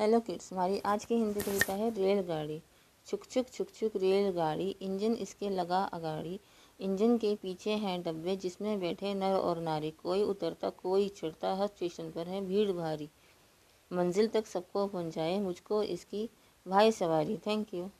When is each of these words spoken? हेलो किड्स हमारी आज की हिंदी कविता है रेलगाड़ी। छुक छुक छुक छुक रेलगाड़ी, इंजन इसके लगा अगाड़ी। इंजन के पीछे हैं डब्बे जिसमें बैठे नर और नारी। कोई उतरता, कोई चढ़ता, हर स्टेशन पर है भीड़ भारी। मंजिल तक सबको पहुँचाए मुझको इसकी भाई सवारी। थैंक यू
हेलो 0.00 0.20
किड्स 0.20 0.52
हमारी 0.52 0.78
आज 0.78 1.04
की 1.04 1.14
हिंदी 1.14 1.40
कविता 1.40 1.72
है 1.72 1.88
रेलगाड़ी। 1.94 2.60
छुक 3.06 3.24
छुक 3.30 3.46
छुक 3.48 3.70
छुक 3.70 3.96
रेलगाड़ी, 3.96 4.68
इंजन 4.82 5.14
इसके 5.14 5.50
लगा 5.50 5.82
अगाड़ी। 5.92 6.40
इंजन 6.80 7.16
के 7.18 7.34
पीछे 7.34 7.70
हैं 7.70 8.02
डब्बे 8.02 8.36
जिसमें 8.36 8.80
बैठे 8.80 9.12
नर 9.14 9.32
और 9.32 9.60
नारी। 9.60 9.90
कोई 9.90 10.22
उतरता, 10.22 10.70
कोई 10.70 11.08
चढ़ता, 11.08 11.54
हर 11.54 11.66
स्टेशन 11.66 12.10
पर 12.10 12.28
है 12.28 12.40
भीड़ 12.46 12.72
भारी। 12.72 13.08
मंजिल 13.92 14.28
तक 14.28 14.46
सबको 14.46 14.86
पहुँचाए 14.86 15.38
मुझको 15.40 15.82
इसकी 15.82 16.28
भाई 16.66 16.92
सवारी। 16.92 17.36
थैंक 17.36 17.74
यू 17.74 17.88